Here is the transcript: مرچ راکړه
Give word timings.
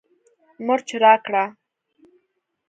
مرچ 0.65 0.89
راکړه 1.03 1.43